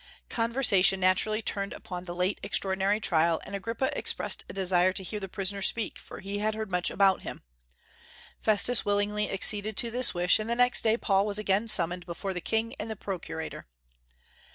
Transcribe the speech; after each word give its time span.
Conversation 0.29 0.99
naturally 0.99 1.43
turned 1.43 1.73
upon 1.73 2.05
the 2.05 2.15
late 2.15 2.39
extraordinary 2.41 2.99
trial, 2.99 3.39
and 3.45 3.53
Agrippa 3.55 3.95
expressed 3.95 4.43
a 4.49 4.53
desire 4.53 4.91
to 4.91 5.03
hear 5.03 5.19
the 5.19 5.29
prisoner 5.29 5.61
speak, 5.61 5.99
for 5.99 6.21
he 6.21 6.39
had 6.39 6.55
heard 6.55 6.71
much 6.71 6.89
about 6.89 7.21
him. 7.21 7.43
Festus 8.41 8.83
willingly 8.83 9.29
acceded 9.29 9.77
to 9.77 9.91
this 9.91 10.11
wish, 10.11 10.39
and 10.39 10.49
the 10.49 10.55
next 10.55 10.81
day 10.83 10.97
Paul 10.97 11.27
was 11.27 11.37
again 11.37 11.67
summoned 11.67 12.07
before 12.07 12.33
the 12.33 12.41
king 12.41 12.73
and 12.79 12.89
the 12.89 12.95
procurator. 12.95 13.67